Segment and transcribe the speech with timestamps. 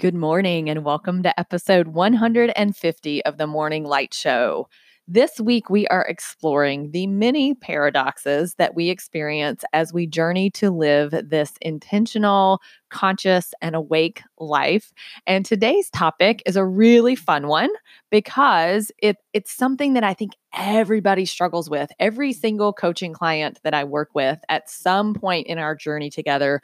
[0.00, 4.66] Good morning, and welcome to episode 150 of the Morning Light Show.
[5.06, 10.70] This week, we are exploring the many paradoxes that we experience as we journey to
[10.70, 14.90] live this intentional, conscious, and awake life.
[15.26, 17.68] And today's topic is a really fun one
[18.10, 21.92] because it, it's something that I think everybody struggles with.
[22.00, 26.62] Every single coaching client that I work with at some point in our journey together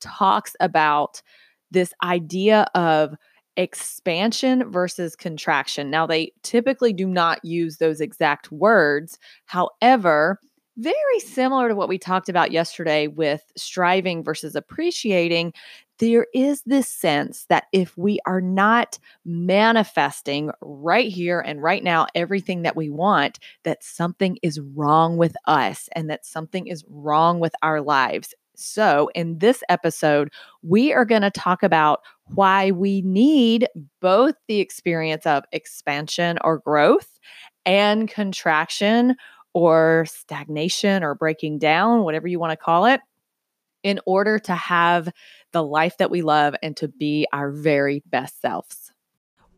[0.00, 1.20] talks about
[1.70, 3.14] this idea of
[3.56, 5.90] expansion versus contraction.
[5.90, 9.18] Now, they typically do not use those exact words.
[9.46, 10.38] However,
[10.76, 15.52] very similar to what we talked about yesterday with striving versus appreciating,
[15.98, 22.06] there is this sense that if we are not manifesting right here and right now
[22.14, 27.40] everything that we want, that something is wrong with us and that something is wrong
[27.40, 28.32] with our lives.
[28.60, 30.30] So, in this episode,
[30.62, 33.68] we are going to talk about why we need
[34.00, 37.20] both the experience of expansion or growth
[37.64, 39.14] and contraction
[39.54, 43.00] or stagnation or breaking down, whatever you want to call it,
[43.84, 45.08] in order to have
[45.52, 48.92] the life that we love and to be our very best selves.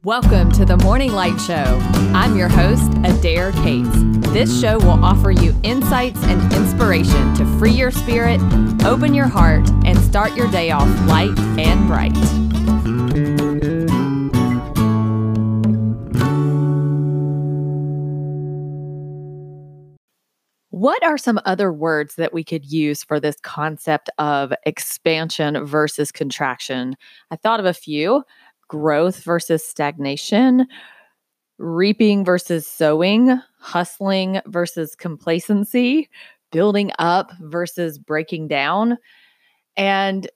[0.04, 1.78] Welcome to the Morning Light Show.
[2.14, 3.90] I'm your host, Adair Cates.
[4.32, 8.40] This show will offer you insights and inspiration to free your spirit,
[8.82, 12.16] open your heart, and start your day off light and bright.
[20.70, 26.10] What are some other words that we could use for this concept of expansion versus
[26.10, 26.96] contraction?
[27.30, 28.22] I thought of a few
[28.70, 30.64] growth versus stagnation,
[31.58, 36.08] reaping versus sowing, hustling versus complacency,
[36.52, 38.96] building up versus breaking down.
[39.76, 40.30] And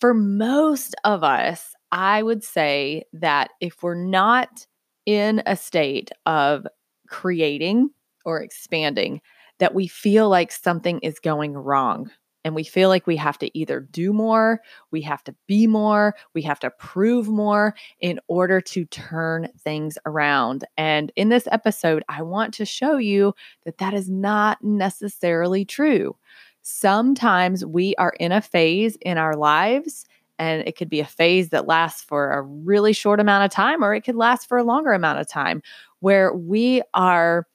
[0.00, 4.66] for most of us, I would say that if we're not
[5.04, 6.66] in a state of
[7.08, 7.90] creating
[8.24, 9.20] or expanding,
[9.58, 12.08] that we feel like something is going wrong
[12.44, 14.60] and we feel like we have to either do more,
[14.90, 19.98] we have to be more, we have to prove more in order to turn things
[20.06, 20.64] around.
[20.76, 23.34] And in this episode, I want to show you
[23.64, 26.16] that that is not necessarily true.
[26.62, 30.06] Sometimes we are in a phase in our lives
[30.38, 33.84] and it could be a phase that lasts for a really short amount of time
[33.84, 35.62] or it could last for a longer amount of time
[36.00, 37.46] where we are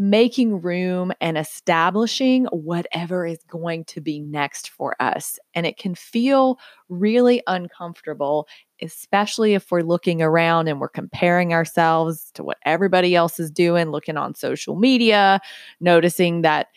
[0.00, 5.38] making room and establishing whatever is going to be next for us.
[5.54, 8.48] And it can feel really uncomfortable,
[8.80, 13.90] especially if we're looking around and we're comparing ourselves to what everybody else is doing,
[13.90, 15.38] looking on social media,
[15.80, 16.68] noticing that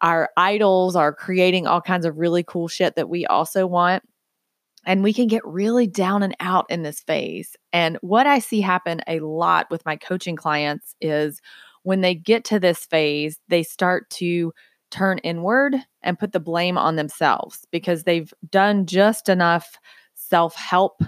[0.00, 4.04] our idols are creating all kinds of really cool shit that we also want.
[4.86, 7.56] And we can get really down and out in this phase.
[7.72, 11.40] And what I see happen a lot with my coaching clients is
[11.82, 14.52] when they get to this phase, they start to
[14.90, 19.78] turn inward and put the blame on themselves because they've done just enough
[20.14, 21.02] self help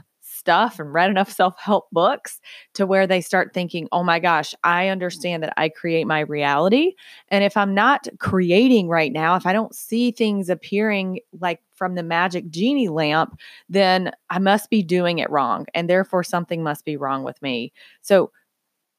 [0.44, 2.40] stuff and read enough self help books
[2.74, 6.94] to where they start thinking, oh my gosh, I understand that I create my reality.
[7.28, 11.94] And if I'm not creating right now, if I don't see things appearing like from
[11.94, 15.66] the magic genie lamp, then I must be doing it wrong.
[15.74, 17.72] And therefore, something must be wrong with me.
[18.02, 18.30] So,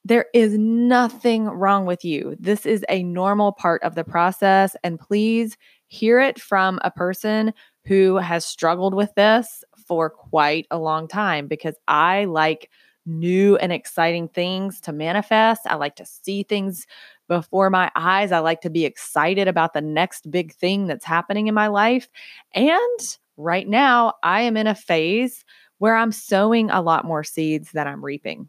[0.06, 2.36] there is nothing wrong with you.
[2.38, 4.76] This is a normal part of the process.
[4.84, 5.56] And please
[5.88, 7.52] hear it from a person
[7.86, 12.70] who has struggled with this for quite a long time because I like
[13.04, 15.62] new and exciting things to manifest.
[15.66, 16.86] I like to see things
[17.26, 18.30] before my eyes.
[18.30, 22.08] I like to be excited about the next big thing that's happening in my life.
[22.54, 23.00] And
[23.36, 25.44] right now, I am in a phase
[25.78, 28.48] where I'm sowing a lot more seeds than I'm reaping.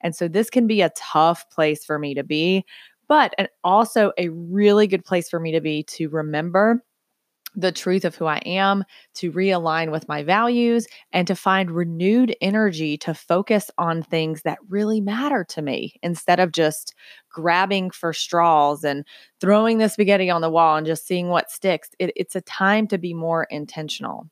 [0.00, 2.64] And so this can be a tough place for me to be,
[3.08, 6.82] but also a really good place for me to be to remember
[7.56, 12.36] the truth of who I am, to realign with my values, and to find renewed
[12.40, 16.94] energy to focus on things that really matter to me instead of just
[17.30, 19.04] grabbing for straws and
[19.40, 21.88] throwing the spaghetti on the wall and just seeing what sticks.
[21.98, 24.28] It, it's a time to be more intentional.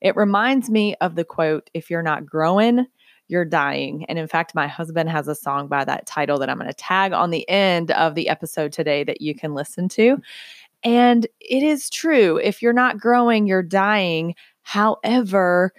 [0.00, 2.86] It reminds me of the quote if you're not growing,
[3.28, 4.04] you're dying.
[4.08, 6.74] And in fact, my husband has a song by that title that I'm going to
[6.74, 10.18] tag on the end of the episode today that you can listen to.
[10.84, 12.38] And it is true.
[12.38, 14.34] If you're not growing, you're dying.
[14.62, 15.72] However,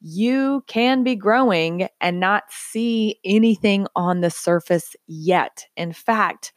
[0.00, 5.66] you can be growing and not see anything on the surface yet.
[5.76, 6.52] In fact,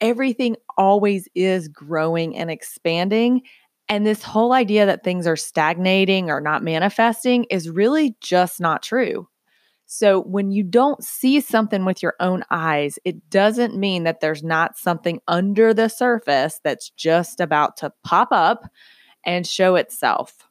[0.00, 3.42] everything always is growing and expanding
[3.88, 8.82] And this whole idea that things are stagnating or not manifesting is really just not
[8.82, 9.28] true.
[9.94, 14.42] So, when you don't see something with your own eyes, it doesn't mean that there's
[14.42, 18.64] not something under the surface that's just about to pop up
[19.26, 20.48] and show itself.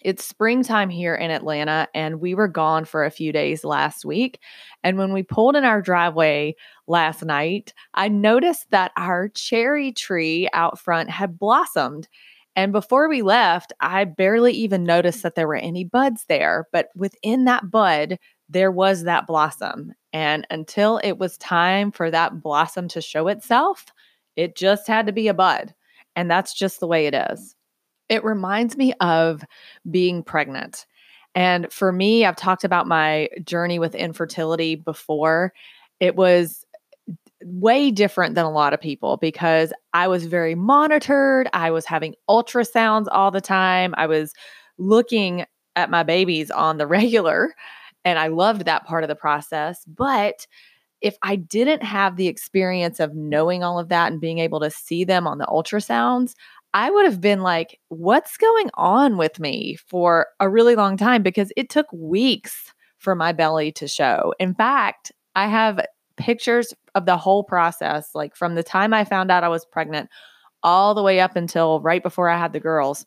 [0.00, 4.40] It's springtime here in Atlanta, and we were gone for a few days last week.
[4.82, 6.54] And when we pulled in our driveway
[6.86, 12.08] last night, I noticed that our cherry tree out front had blossomed.
[12.56, 16.68] And before we left, I barely even noticed that there were any buds there.
[16.72, 18.18] But within that bud,
[18.54, 19.92] there was that blossom.
[20.12, 23.84] And until it was time for that blossom to show itself,
[24.36, 25.74] it just had to be a bud.
[26.16, 27.54] And that's just the way it is.
[28.08, 29.42] It reminds me of
[29.90, 30.86] being pregnant.
[31.34, 35.52] And for me, I've talked about my journey with infertility before.
[35.98, 36.64] It was
[37.42, 41.48] way different than a lot of people because I was very monitored.
[41.52, 43.94] I was having ultrasounds all the time.
[43.96, 44.32] I was
[44.78, 45.44] looking
[45.76, 47.54] at my babies on the regular,
[48.04, 49.84] and I loved that part of the process.
[49.86, 50.46] But
[51.00, 54.70] if I didn't have the experience of knowing all of that and being able to
[54.70, 56.34] see them on the ultrasounds,
[56.72, 61.22] I would have been like, what's going on with me for a really long time
[61.22, 64.34] because it took weeks for my belly to show.
[64.40, 65.84] In fact, I have
[66.16, 70.08] pictures of the whole process, like from the time I found out I was pregnant
[70.62, 73.04] all the way up until right before I had the girls.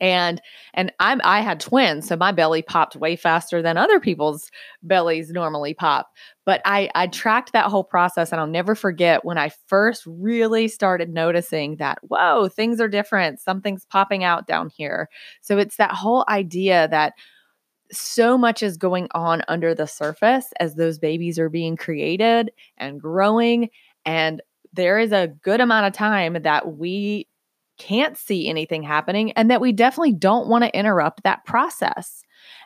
[0.00, 0.40] And
[0.74, 4.50] and I'm I had twins, so my belly popped way faster than other people's
[4.82, 6.10] bellies normally pop.
[6.44, 10.68] But I I tracked that whole process and I'll never forget when I first really
[10.68, 13.40] started noticing that whoa, things are different.
[13.40, 15.08] Something's popping out down here.
[15.40, 17.14] So it's that whole idea that
[17.92, 23.00] so much is going on under the surface as those babies are being created and
[23.00, 23.68] growing.
[24.04, 24.42] And
[24.72, 27.28] there is a good amount of time that we
[27.78, 32.22] can't see anything happening and that we definitely don't want to interrupt that process.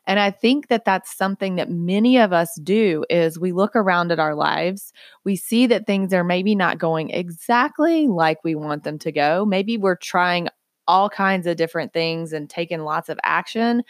[0.06, 4.10] And I think that that's something that many of us do is we look around
[4.10, 4.92] at our lives,
[5.24, 9.44] we see that things are maybe not going exactly like we want them to go.
[9.44, 10.48] Maybe we're trying
[10.86, 13.82] all kinds of different things and taking lots of action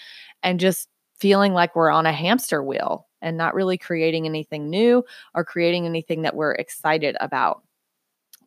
[0.42, 0.88] and just
[1.18, 5.04] feeling like we're on a hamster wheel and not really creating anything new
[5.34, 7.62] or creating anything that we're excited about.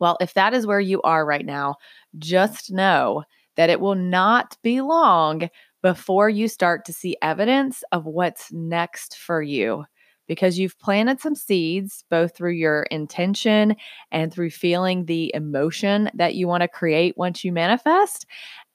[0.01, 1.77] Well, if that is where you are right now,
[2.19, 3.23] just know
[3.55, 5.49] that it will not be long
[5.83, 9.85] before you start to see evidence of what's next for you
[10.27, 13.75] because you've planted some seeds both through your intention
[14.11, 18.25] and through feeling the emotion that you want to create once you manifest.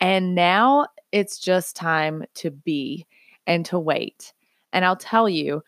[0.00, 3.06] And now it's just time to be
[3.46, 4.32] and to wait.
[4.73, 5.62] And I'll tell you,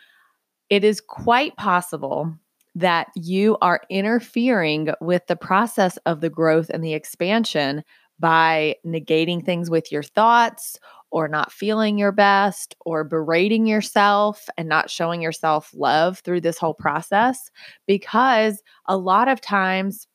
[0.70, 2.34] it is quite possible
[2.78, 7.82] that you are interfering with the process of the growth and the expansion
[8.20, 10.78] by negating things with your thoughts
[11.10, 16.58] or not feeling your best or berating yourself and not showing yourself love through this
[16.58, 17.50] whole process
[17.86, 20.06] because a lot of times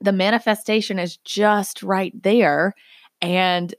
[0.00, 2.74] the manifestation is just right there
[3.20, 3.74] and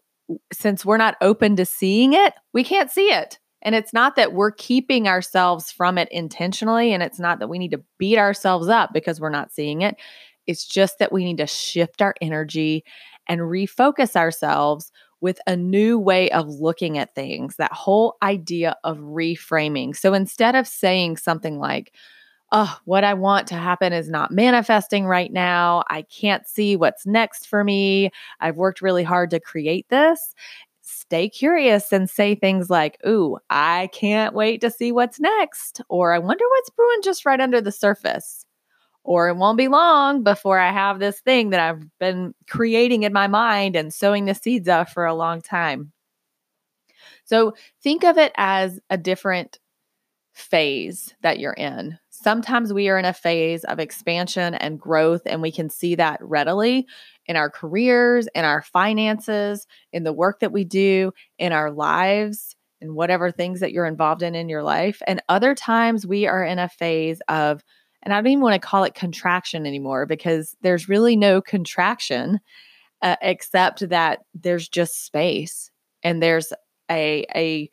[0.54, 3.40] since we're not open to seeing it, we can't see it.
[3.66, 6.94] And it's not that we're keeping ourselves from it intentionally.
[6.94, 9.98] And it's not that we need to beat ourselves up because we're not seeing it.
[10.48, 12.86] It's just that we need to shift our energy
[13.28, 19.00] and refocus ourselves with a new way of looking at things, that whole idea of
[19.00, 19.96] reframing.
[19.96, 21.92] So instead of saying something like,
[22.52, 25.84] oh, what I want to happen is not manifesting right now.
[25.90, 28.12] I can't see what's next for me.
[28.40, 30.36] I've worked really hard to create this.
[31.08, 35.82] Stay curious and say things like, Ooh, I can't wait to see what's next.
[35.88, 38.46] Or I wonder what's brewing just right under the surface.
[39.04, 43.14] Or it won't be long before I have this thing that I've been creating in
[43.14, 45.92] my mind and sowing the seeds of for a long time.
[47.26, 49.60] So think of it as a different
[50.34, 51.98] phase that you're in.
[52.10, 56.20] Sometimes we are in a phase of expansion and growth, and we can see that
[56.22, 56.88] readily
[57.28, 62.56] in our careers, in our finances, in the work that we do, in our lives,
[62.82, 65.02] in whatever things that you're involved in in your life.
[65.08, 67.64] And other times we are in a phase of,
[68.04, 72.40] and I don't even want to call it contraction anymore because there's really no contraction
[73.02, 75.72] uh, except that there's just space
[76.04, 76.54] and there's
[76.92, 77.70] a, a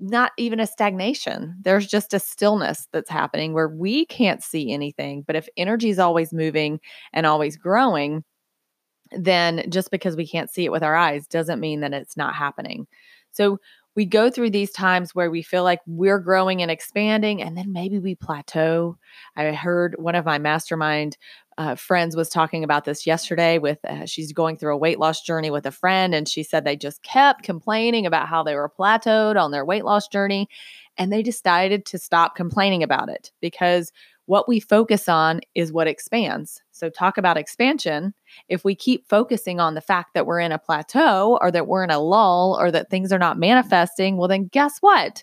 [0.00, 1.56] not even a stagnation.
[1.62, 5.22] There's just a stillness that's happening where we can't see anything.
[5.26, 6.80] But if energy is always moving
[7.12, 8.24] and always growing,
[9.12, 12.34] then just because we can't see it with our eyes doesn't mean that it's not
[12.34, 12.86] happening.
[13.32, 13.58] So
[13.96, 17.72] we go through these times where we feel like we're growing and expanding, and then
[17.72, 18.96] maybe we plateau.
[19.36, 21.16] I heard one of my mastermind
[21.58, 25.20] uh, friends was talking about this yesterday with uh, she's going through a weight loss
[25.20, 28.70] journey with a friend and she said they just kept complaining about how they were
[28.70, 30.48] plateaued on their weight loss journey
[30.96, 33.92] and they decided to stop complaining about it because
[34.24, 36.62] what we focus on is what expands.
[36.80, 38.14] So, talk about expansion.
[38.48, 41.84] If we keep focusing on the fact that we're in a plateau or that we're
[41.84, 45.22] in a lull or that things are not manifesting, well, then guess what?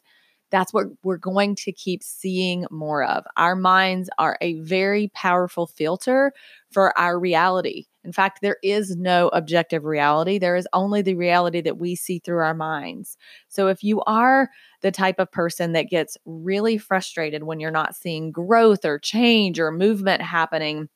[0.52, 3.26] That's what we're going to keep seeing more of.
[3.38, 6.32] Our minds are a very powerful filter
[6.72, 7.86] for our reality.
[8.04, 10.38] In fact, there is no objective reality.
[10.38, 13.18] There is only the reality that we see through our minds.
[13.50, 14.50] So if you are
[14.82, 19.60] the type of person that gets really frustrated when you're not seeing growth or change
[19.60, 20.88] or movement happening,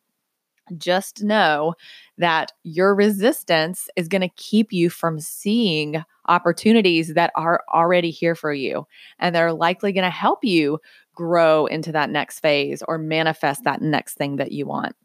[0.77, 1.73] just know
[2.17, 8.35] that your resistance is going to keep you from seeing opportunities that are already here
[8.35, 8.85] for you.
[9.19, 10.79] And they're likely going to help you
[11.13, 14.95] grow into that next phase or manifest that next thing that you want.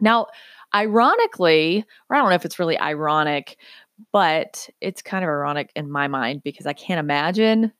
[0.00, 0.26] Now,
[0.74, 3.56] ironically, or I don't know if it's really ironic,
[4.12, 7.72] but it's kind of ironic in my mind because I can't imagine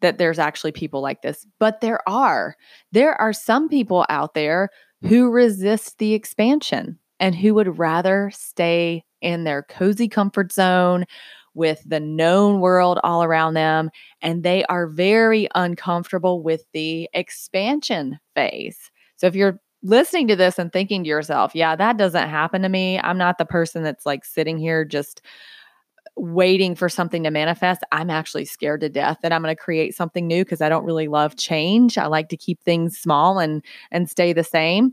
[0.00, 2.54] that there's actually people like this, but there are.
[2.92, 4.68] There are some people out there
[5.02, 11.04] who resist the expansion and who would rather stay in their cozy comfort zone
[11.54, 13.90] with the known world all around them.
[14.22, 18.90] And they are very uncomfortable with the expansion phase.
[19.16, 22.68] So if you're listening to this and thinking to yourself, yeah, that doesn't happen to
[22.68, 25.22] me, I'm not the person that's like sitting here just
[26.18, 29.94] waiting for something to manifest, I'm actually scared to death that I'm going to create
[29.94, 31.98] something new because I don't really love change.
[31.98, 34.92] I like to keep things small and and stay the same.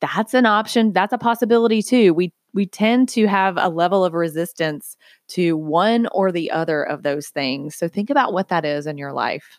[0.00, 0.92] That's an option.
[0.92, 2.14] That's a possibility too.
[2.14, 4.96] We we tend to have a level of resistance
[5.28, 7.74] to one or the other of those things.
[7.74, 9.58] So think about what that is in your life.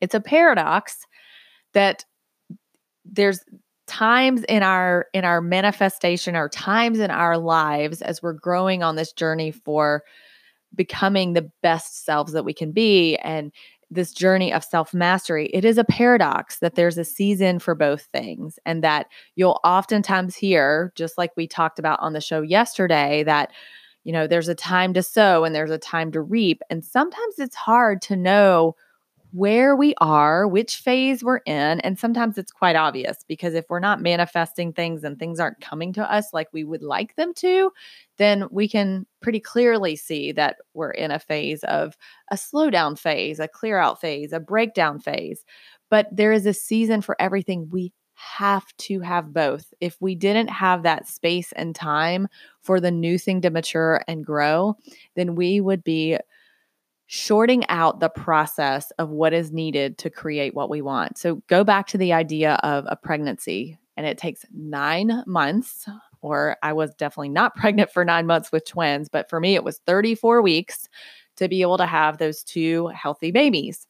[0.00, 0.98] It's a paradox
[1.72, 2.04] that
[3.04, 3.40] there's
[3.88, 8.96] times in our in our manifestation or times in our lives as we're growing on
[8.96, 10.04] this journey for
[10.74, 13.52] becoming the best selves that we can be and
[13.90, 18.02] this journey of self mastery, it is a paradox that there's a season for both
[18.12, 23.22] things, and that you'll oftentimes hear, just like we talked about on the show yesterday,
[23.24, 23.50] that
[24.04, 26.62] you know, there's a time to sow and there's a time to reap.
[26.70, 28.74] And sometimes it's hard to know
[29.32, 31.80] where we are, which phase we're in.
[31.80, 35.92] And sometimes it's quite obvious because if we're not manifesting things and things aren't coming
[35.94, 37.70] to us like we would like them to,
[38.16, 41.96] then we can pretty clearly see that we're in a phase of
[42.30, 45.44] a slowdown phase, a clear out phase, a breakdown phase.
[45.90, 47.68] But there is a season for everything.
[47.70, 49.72] We have to have both.
[49.80, 52.28] If we didn't have that space and time
[52.62, 54.76] for the new thing to mature and grow,
[55.14, 56.18] then we would be
[57.08, 61.16] shorting out the process of what is needed to create what we want.
[61.16, 65.88] So go back to the idea of a pregnancy, and it takes nine months,
[66.20, 69.64] or I was definitely not pregnant for nine months with twins, but for me, it
[69.64, 70.86] was 34 weeks
[71.36, 73.86] to be able to have those two healthy babies.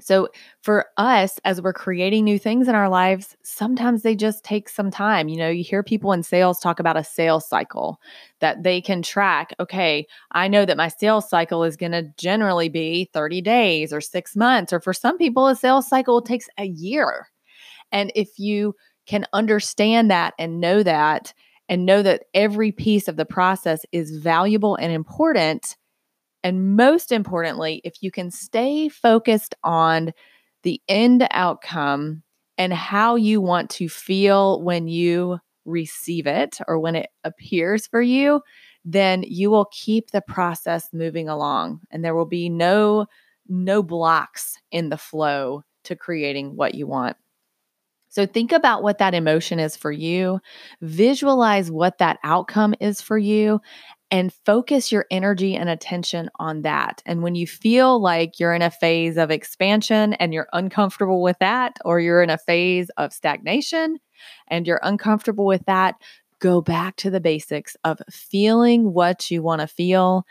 [0.00, 0.28] So,
[0.62, 4.90] for us, as we're creating new things in our lives, sometimes they just take some
[4.92, 5.28] time.
[5.28, 8.00] You know, you hear people in sales talk about a sales cycle
[8.38, 9.54] that they can track.
[9.58, 14.00] Okay, I know that my sales cycle is going to generally be 30 days or
[14.00, 17.28] six months, or for some people, a sales cycle takes a year.
[17.92, 18.74] And if you
[19.06, 21.32] can understand that and know that,
[21.68, 25.76] and know that every piece of the process is valuable and important,
[26.42, 30.12] and most importantly, if you can stay focused on
[30.62, 32.22] the end outcome
[32.56, 38.00] and how you want to feel when you receive it or when it appears for
[38.00, 38.40] you,
[38.84, 43.06] then you will keep the process moving along and there will be no
[43.50, 47.16] no blocks in the flow to creating what you want.
[48.10, 50.40] So think about what that emotion is for you,
[50.80, 53.60] visualize what that outcome is for you,
[54.10, 57.02] and focus your energy and attention on that.
[57.04, 61.38] And when you feel like you're in a phase of expansion and you're uncomfortable with
[61.40, 63.98] that, or you're in a phase of stagnation
[64.48, 65.96] and you're uncomfortable with that,
[66.38, 70.24] go back to the basics of feeling what you want to feel.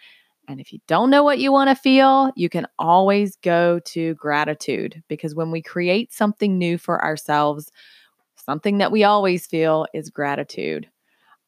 [0.47, 4.15] And if you don't know what you want to feel, you can always go to
[4.15, 7.71] gratitude because when we create something new for ourselves,
[8.37, 10.89] something that we always feel is gratitude.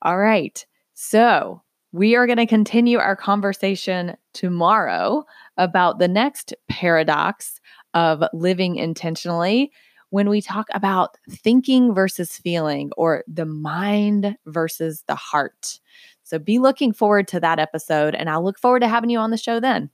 [0.02, 0.66] All right.
[0.96, 5.26] So, we are going to continue our conversation tomorrow
[5.58, 7.60] about the next paradox
[7.96, 9.72] of living intentionally
[10.12, 15.80] when we talk about thinking versus feeling or the mind versus the heart.
[16.22, 19.32] So be looking forward to that episode, and I'll look forward to having you on
[19.32, 19.90] the show then.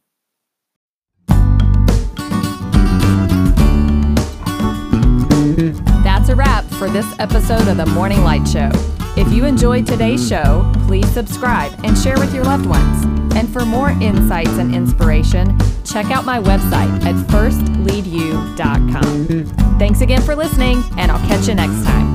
[6.04, 8.70] That's a wrap for this episode of the Morning Light Show.
[9.18, 13.06] If you enjoyed today's show, please subscribe and share with your loved ones.
[13.36, 19.46] And for more insights and inspiration, check out my website at firstleadyou.com.
[19.80, 22.06] Thanks again for listening, and I'll catch you next time.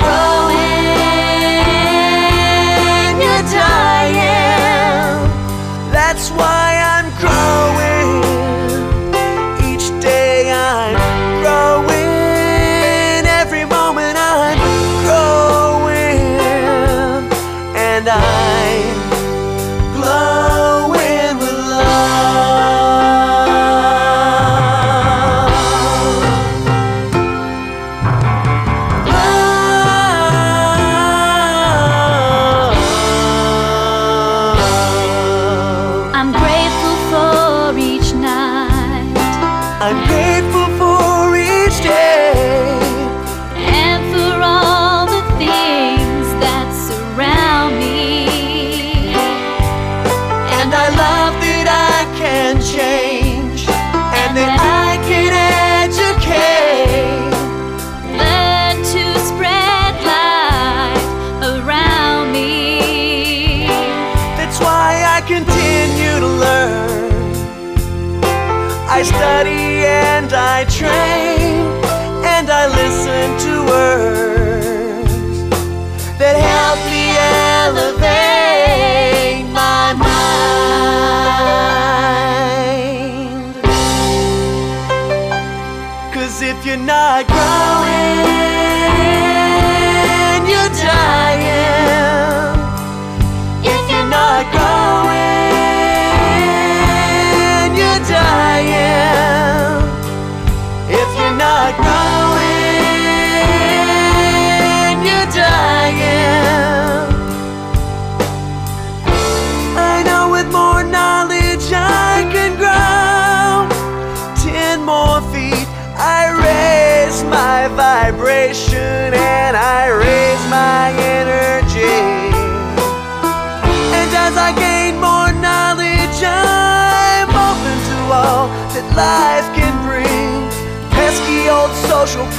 [0.00, 0.21] like
[69.84, 71.66] and I train
[72.24, 75.12] and I listen to words
[76.18, 77.16] that help me
[77.68, 79.92] elevate my
[83.42, 83.54] mind.
[86.14, 88.31] Cause if you're not growing,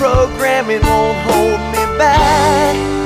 [0.03, 3.02] programming won't hold me back.